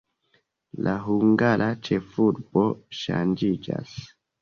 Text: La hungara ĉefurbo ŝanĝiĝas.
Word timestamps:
La 0.87 0.95
hungara 1.03 1.69
ĉefurbo 1.89 2.67
ŝanĝiĝas. 3.05 3.99